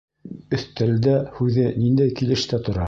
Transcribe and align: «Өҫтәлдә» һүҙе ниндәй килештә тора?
«Өҫтәлдә» 0.59 1.13
һүҙе 1.37 1.69
ниндәй 1.85 2.19
килештә 2.23 2.65
тора? 2.67 2.79